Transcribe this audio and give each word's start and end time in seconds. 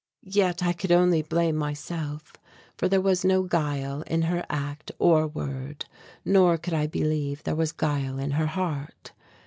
Yet 0.23 0.63
I 0.63 0.73
could 0.73 0.91
only 0.91 1.21
blame 1.21 1.55
myself, 1.57 2.33
for 2.75 2.89
there 2.89 2.99
was 2.99 3.23
no 3.23 3.43
guile 3.43 4.01
in 4.07 4.23
her 4.23 4.43
act 4.49 4.91
or 4.97 5.27
word, 5.27 5.85
nor 6.25 6.57
could 6.57 6.73
I 6.73 6.87
believe 6.87 7.43
there 7.43 7.53
was 7.53 7.71
guile 7.71 8.17
in 8.17 8.31
her 8.31 8.47
heart. 8.47 9.11